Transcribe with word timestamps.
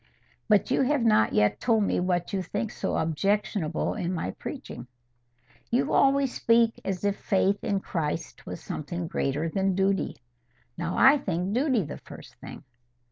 But 0.49 0.71
you 0.71 0.81
have 0.81 1.03
not 1.03 1.31
yet 1.31 1.59
told 1.59 1.83
me 1.83 1.99
what 1.99 2.33
you 2.33 2.41
think 2.41 2.71
so 2.71 2.97
objectionable 2.97 3.93
in 3.93 4.11
my 4.11 4.31
preaching." 4.31 4.87
"You 5.69 5.93
always 5.93 6.33
speak 6.33 6.81
as 6.83 7.03
if 7.03 7.15
faith 7.17 7.63
in 7.63 7.81
Christ 7.81 8.47
was 8.47 8.63
something 8.63 9.05
greater 9.05 9.47
than 9.47 9.75
duty. 9.75 10.15
Now 10.75 10.97
I 10.97 11.19
think 11.19 11.53
duty 11.53 11.83
the 11.83 11.99
first 11.99 12.33
thing." 12.37 12.63